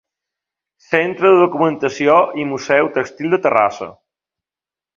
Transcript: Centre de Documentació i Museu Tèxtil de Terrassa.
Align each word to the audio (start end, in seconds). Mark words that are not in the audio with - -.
Centre 0.85 1.31
de 1.33 1.41
Documentació 1.41 2.17
i 2.43 2.47
Museu 2.55 2.91
Tèxtil 2.99 3.31
de 3.37 3.41
Terrassa. 3.47 3.93